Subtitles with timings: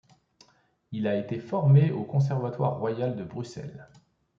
[0.91, 3.87] Il a été formé au Conservatoire royal de Bruxelles.